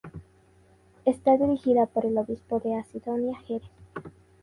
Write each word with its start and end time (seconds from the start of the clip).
Está 1.05 1.37
dirigida 1.37 1.85
por 1.85 2.07
el 2.07 2.17
obispo 2.17 2.59
de 2.59 2.73
Asidonia-Jerez. 2.73 3.69